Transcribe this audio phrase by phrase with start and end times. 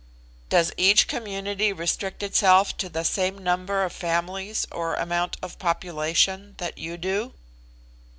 [0.49, 6.55] "Does each community restrict itself to the same number of families or amount of population
[6.57, 7.33] that you do?"